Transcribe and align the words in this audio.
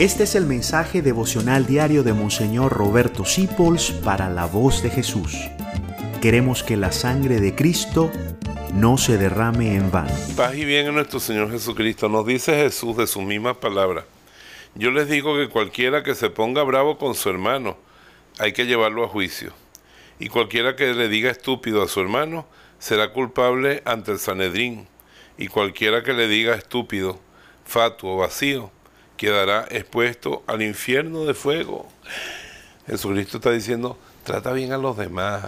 Este 0.00 0.22
es 0.22 0.34
el 0.34 0.46
mensaje 0.46 1.02
devocional 1.02 1.66
diario 1.66 2.02
de 2.02 2.14
Monseñor 2.14 2.72
Roberto 2.72 3.26
Sipols 3.26 3.90
para 3.90 4.30
la 4.30 4.46
voz 4.46 4.82
de 4.82 4.88
Jesús. 4.88 5.36
Queremos 6.22 6.62
que 6.62 6.78
la 6.78 6.90
sangre 6.90 7.38
de 7.38 7.54
Cristo 7.54 8.10
no 8.72 8.96
se 8.96 9.18
derrame 9.18 9.74
en 9.74 9.90
vano. 9.90 10.10
Paz 10.38 10.54
y 10.54 10.64
bien 10.64 10.86
en 10.86 10.94
nuestro 10.94 11.20
Señor 11.20 11.50
Jesucristo. 11.50 12.08
Nos 12.08 12.24
dice 12.24 12.54
Jesús 12.54 12.96
de 12.96 13.06
sus 13.06 13.22
mismas 13.24 13.58
palabras. 13.58 14.06
Yo 14.74 14.90
les 14.90 15.06
digo 15.06 15.36
que 15.36 15.50
cualquiera 15.50 16.02
que 16.02 16.14
se 16.14 16.30
ponga 16.30 16.62
bravo 16.62 16.96
con 16.96 17.14
su 17.14 17.28
hermano, 17.28 17.76
hay 18.38 18.54
que 18.54 18.64
llevarlo 18.64 19.04
a 19.04 19.08
juicio. 19.08 19.52
Y 20.18 20.28
cualquiera 20.30 20.76
que 20.76 20.94
le 20.94 21.10
diga 21.10 21.30
estúpido 21.30 21.82
a 21.82 21.88
su 21.88 22.00
hermano, 22.00 22.46
será 22.78 23.12
culpable 23.12 23.82
ante 23.84 24.12
el 24.12 24.18
Sanedrín. 24.18 24.88
Y 25.36 25.48
cualquiera 25.48 26.02
que 26.02 26.14
le 26.14 26.26
diga 26.26 26.54
estúpido, 26.54 27.20
fatuo, 27.66 28.16
vacío, 28.16 28.70
quedará 29.20 29.66
expuesto 29.68 30.42
al 30.46 30.62
infierno 30.62 31.26
de 31.26 31.34
fuego. 31.34 31.86
Jesucristo 32.86 33.36
está 33.36 33.50
diciendo, 33.50 33.98
trata 34.24 34.50
bien 34.54 34.72
a 34.72 34.78
los 34.78 34.96
demás. 34.96 35.44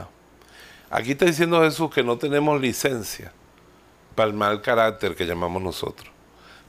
Aquí 0.91 1.13
está 1.13 1.25
diciendo 1.25 1.63
Jesús 1.63 1.91
que 1.91 2.03
no 2.03 2.19
tenemos 2.19 2.61
licencia 2.61 3.33
para 4.15 4.29
el 4.29 4.35
mal 4.35 4.61
carácter 4.61 5.15
que 5.15 5.25
llamamos 5.25 5.63
nosotros, 5.63 6.11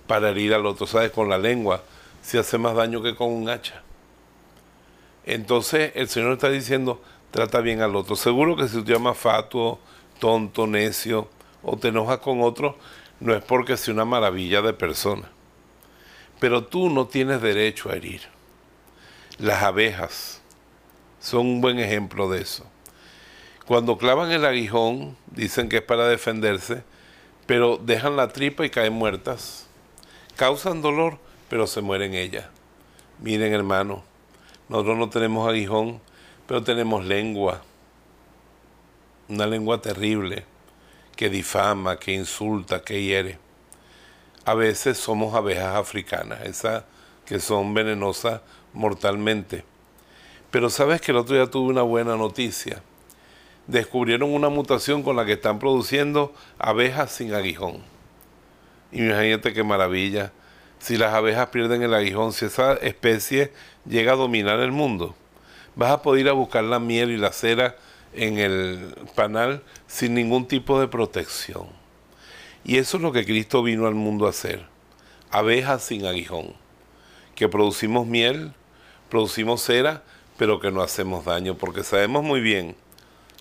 para 0.07 0.29
herir 0.29 0.53
al 0.53 0.65
otro. 0.65 0.87
¿Sabes? 0.87 1.11
Con 1.11 1.27
la 1.27 1.37
lengua 1.37 1.83
se 2.21 2.39
hace 2.39 2.57
más 2.57 2.73
daño 2.73 3.03
que 3.03 3.17
con 3.17 3.33
un 3.33 3.49
hacha. 3.49 3.83
Entonces 5.25 5.91
el 5.95 6.07
Señor 6.07 6.31
está 6.31 6.49
diciendo, 6.49 7.01
trata 7.31 7.59
bien 7.59 7.81
al 7.81 7.97
otro. 7.97 8.15
Seguro 8.15 8.55
que 8.55 8.69
si 8.69 8.81
tú 8.81 8.85
llamas 8.85 9.17
fatuo, 9.17 9.77
tonto, 10.19 10.67
necio, 10.67 11.27
o 11.63 11.75
te 11.75 11.89
enojas 11.89 12.19
con 12.19 12.41
otro, 12.41 12.77
no 13.19 13.35
es 13.35 13.43
porque 13.43 13.75
sea 13.75 13.93
una 13.93 14.05
maravilla 14.05 14.61
de 14.61 14.71
persona 14.71 15.33
pero 16.43 16.65
tú 16.65 16.89
no 16.89 17.07
tienes 17.07 17.41
derecho 17.41 17.89
a 17.89 17.95
herir. 17.95 18.19
Las 19.37 19.63
abejas 19.63 20.41
son 21.21 21.45
un 21.45 21.61
buen 21.61 21.79
ejemplo 21.79 22.29
de 22.29 22.41
eso. 22.41 22.65
Cuando 23.65 23.97
clavan 23.97 24.29
el 24.29 24.43
aguijón, 24.43 25.15
dicen 25.27 25.69
que 25.69 25.77
es 25.77 25.81
para 25.81 26.05
defenderse, 26.09 26.83
pero 27.45 27.77
dejan 27.77 28.17
la 28.17 28.27
tripa 28.27 28.65
y 28.65 28.69
caen 28.69 28.91
muertas. 28.91 29.67
Causan 30.35 30.81
dolor, 30.81 31.17
pero 31.47 31.65
se 31.65 31.79
mueren 31.79 32.13
ellas. 32.13 32.47
Miren 33.19 33.53
hermano, 33.53 34.03
nosotros 34.67 34.97
no 34.97 35.09
tenemos 35.09 35.47
aguijón, 35.47 36.01
pero 36.45 36.61
tenemos 36.61 37.05
lengua. 37.05 37.61
Una 39.29 39.47
lengua 39.47 39.81
terrible 39.81 40.43
que 41.15 41.29
difama, 41.29 41.97
que 41.97 42.11
insulta, 42.11 42.81
que 42.81 43.01
hiere 43.01 43.39
a 44.45 44.53
veces 44.53 44.97
somos 44.97 45.33
abejas 45.35 45.75
africanas, 45.75 46.41
esas 46.43 46.83
que 47.25 47.39
son 47.39 47.73
venenosas 47.73 48.41
mortalmente. 48.73 49.63
Pero 50.51 50.69
sabes 50.69 51.01
que 51.01 51.11
el 51.11 51.17
otro 51.17 51.35
día 51.35 51.49
tuve 51.49 51.71
una 51.71 51.81
buena 51.81 52.15
noticia. 52.15 52.83
Descubrieron 53.67 54.33
una 54.33 54.49
mutación 54.49 55.03
con 55.03 55.15
la 55.15 55.25
que 55.25 55.33
están 55.33 55.57
produciendo 55.57 56.33
abejas 56.59 57.11
sin 57.11 57.33
aguijón. 57.33 57.81
Imagínate 58.91 59.53
qué 59.53 59.63
maravilla. 59.63 60.31
Si 60.79 60.97
las 60.97 61.13
abejas 61.13 61.47
pierden 61.47 61.81
el 61.81 61.93
aguijón, 61.93 62.33
si 62.33 62.45
esa 62.45 62.73
especie 62.73 63.53
llega 63.85 64.13
a 64.13 64.17
dominar 64.17 64.59
el 64.59 64.71
mundo, 64.71 65.15
vas 65.75 65.91
a 65.91 66.01
poder 66.01 66.21
ir 66.21 66.29
a 66.29 66.33
buscar 66.33 66.63
la 66.65 66.79
miel 66.79 67.09
y 67.09 67.17
la 67.17 67.31
cera 67.31 67.77
en 68.13 68.37
el 68.37 68.95
panal 69.15 69.63
sin 69.87 70.13
ningún 70.13 70.47
tipo 70.47 70.79
de 70.79 70.87
protección. 70.87 71.82
Y 72.65 72.77
eso 72.77 72.97
es 72.97 73.03
lo 73.03 73.11
que 73.11 73.25
Cristo 73.25 73.61
vino 73.61 73.87
al 73.87 73.95
mundo 73.95 74.25
a 74.25 74.29
hacer. 74.29 74.65
Abejas 75.31 75.83
sin 75.83 76.05
aguijón. 76.05 76.53
Que 77.35 77.49
producimos 77.49 78.07
miel, 78.07 78.53
producimos 79.09 79.61
cera, 79.61 80.03
pero 80.37 80.59
que 80.59 80.71
no 80.71 80.81
hacemos 80.81 81.25
daño, 81.25 81.57
porque 81.57 81.83
sabemos 81.83 82.23
muy 82.23 82.39
bien 82.39 82.75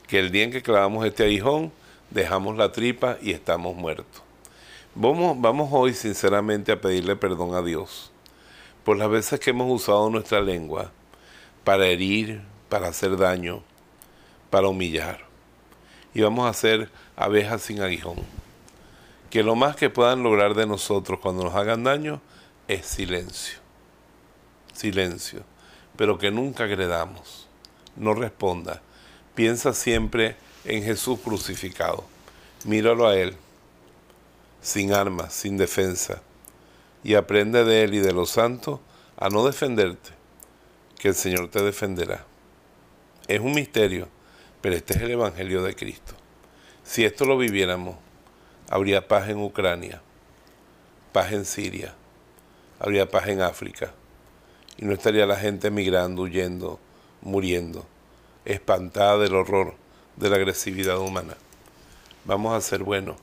que 0.09 0.19
el 0.19 0.33
día 0.33 0.45
en 0.45 0.51
que 0.51 0.63
clavamos 0.63 1.07
este 1.07 1.25
aguijón, 1.25 1.73
dejamos 2.11 2.57
la 2.57 2.73
tripa 2.73 3.17
y 3.23 3.31
estamos 3.31 3.77
muertos. 3.77 4.23
Vamos, 4.95 5.41
vamos 5.41 5.69
hoy 5.73 5.95
sinceramente 5.95 6.73
a 6.73 6.81
pedirle 6.81 7.17
perdón 7.17 7.55
a 7.55 7.63
Dios 7.63 8.11
por 8.85 8.97
las 8.97 9.09
veces 9.09 9.41
que 9.41 9.51
hemos 9.51 9.71
usado 9.71 10.11
nuestra 10.11 10.41
lengua 10.41 10.91
para 11.65 11.87
herir, 11.87 12.43
para 12.69 12.89
hacer 12.89 13.17
daño, 13.17 13.63
para 14.51 14.69
humillar. 14.69 15.21
Y 16.13 16.23
vamos 16.23 16.51
a 16.51 16.53
ser 16.53 16.91
abejas 17.17 17.63
sin 17.63 17.81
aguijón 17.81 18.17
que 19.33 19.43
lo 19.43 19.55
más 19.55 19.77
que 19.77 19.89
puedan 19.89 20.23
lograr 20.23 20.53
de 20.53 20.67
nosotros 20.67 21.19
cuando 21.19 21.45
nos 21.45 21.55
hagan 21.55 21.85
daño 21.85 22.21
es 22.69 22.85
silencio. 22.85 23.61
Silencio. 24.75 25.43
Pero 25.97 26.19
que 26.19 26.31
nunca 26.31 26.65
agredamos. 26.65 27.49
No 27.97 28.13
responda. 28.13 28.83
Piensa 29.35 29.73
siempre 29.73 30.37
en 30.67 30.83
Jesús 30.83 31.19
crucificado. 31.21 32.05
Míralo 32.65 33.09
a 33.09 33.17
Él, 33.17 33.35
sin 34.61 34.93
armas, 34.93 35.33
sin 35.33 35.57
defensa. 35.57 36.21
Y 37.03 37.15
aprende 37.15 37.65
de 37.65 37.85
Él 37.85 37.95
y 37.95 38.01
de 38.01 38.13
los 38.13 38.29
santos 38.29 38.81
a 39.17 39.31
no 39.31 39.47
defenderte, 39.47 40.11
que 40.99 41.09
el 41.09 41.15
Señor 41.15 41.49
te 41.49 41.63
defenderá. 41.63 42.27
Es 43.29 43.41
un 43.41 43.55
misterio, 43.55 44.09
pero 44.61 44.77
este 44.77 44.93
es 44.93 45.01
el 45.01 45.13
Evangelio 45.13 45.63
de 45.63 45.75
Cristo. 45.75 46.13
Si 46.85 47.07
esto 47.07 47.25
lo 47.25 47.39
viviéramos, 47.39 47.97
habría 48.73 49.07
paz 49.07 49.29
en 49.29 49.37
Ucrania, 49.37 50.01
paz 51.13 51.33
en 51.33 51.45
Siria, 51.45 51.95
habría 52.81 53.07
paz 53.07 53.29
en 53.29 53.43
África. 53.43 53.93
Y 54.79 54.87
no 54.87 54.95
estaría 54.95 55.27
la 55.27 55.37
gente 55.37 55.71
migrando, 55.71 56.23
huyendo, 56.23 56.81
muriendo, 57.21 57.85
espantada 58.47 59.19
del 59.19 59.35
horror 59.35 59.75
de 60.17 60.31
la 60.31 60.37
agresividad 60.37 60.99
humana. 60.99 61.35
Vamos 62.25 62.55
a 62.57 62.63
ser 62.63 62.83
buenos, 62.83 63.17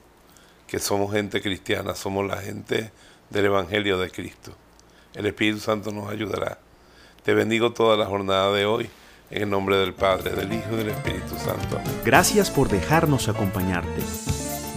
que 0.68 0.78
somos 0.78 1.12
gente 1.12 1.42
cristiana, 1.42 1.96
somos 1.96 2.28
la 2.28 2.38
gente 2.38 2.92
del 3.32 3.46
Evangelio 3.46 3.98
de 3.98 4.12
Cristo. 4.12 4.54
El 5.16 5.26
Espíritu 5.26 5.62
Santo 5.62 5.92
nos 5.92 6.12
ayudará. 6.12 6.60
Te 7.24 7.34
bendigo 7.34 7.74
toda 7.74 7.98
la 7.98 8.06
jornada 8.06 8.54
de 8.54 8.68
hoy. 8.68 8.88
En 9.32 9.44
el 9.44 9.50
nombre 9.50 9.78
del 9.78 9.94
Padre, 9.94 10.32
del 10.32 10.54
Hijo 10.54 10.74
y 10.74 10.78
del 10.78 10.90
Espíritu 10.90 11.36
Santo. 11.38 11.80
Gracias 12.04 12.50
por 12.52 12.68
dejarnos 12.68 13.30
acompañarte. 13.30 14.02